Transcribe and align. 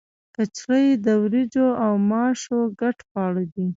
کچړي 0.35 0.85
د 1.05 1.07
وریجو 1.23 1.67
او 1.85 1.93
ماشو 2.11 2.57
ګډ 2.79 2.97
خواړه 3.07 3.43
دي. 3.53 3.67